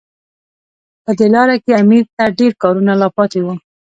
[1.03, 3.53] په دې لاره کې امیر ته ډېر کارونه لا پاتې وو.